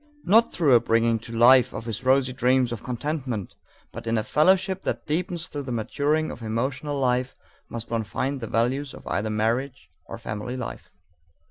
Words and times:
Not 0.23 0.51
through 0.51 0.73
a 0.73 0.79
bringing 0.79 1.19
to 1.19 1.31
life 1.31 1.75
of 1.75 1.85
his 1.85 2.03
rosy 2.03 2.33
dreams 2.33 2.71
of 2.71 2.81
contentment, 2.81 3.53
but 3.91 4.07
in 4.07 4.17
a 4.17 4.23
fellowship 4.23 4.81
that 4.81 5.05
deepens 5.05 5.45
through 5.45 5.61
the 5.61 5.71
maturing 5.71 6.31
of 6.31 6.41
emotional 6.41 6.99
life, 6.99 7.35
must 7.69 7.91
one 7.91 8.03
find 8.03 8.39
the 8.41 8.47
values 8.47 8.95
of 8.95 9.05
either 9.05 9.29
marriage 9.29 9.91
or 10.07 10.17
family 10.17 10.57
life. 10.57 10.89